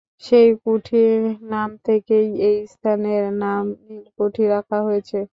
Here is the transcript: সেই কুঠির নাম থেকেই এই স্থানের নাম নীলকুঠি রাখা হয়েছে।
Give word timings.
সেই 0.23 0.49
কুঠির 0.63 1.21
নাম 1.51 1.69
থেকেই 1.85 2.27
এই 2.41 2.57
স্থানের 2.67 3.23
নাম 3.43 3.63
নীলকুঠি 3.85 4.43
রাখা 4.47 4.77
হয়েছে। 4.87 5.17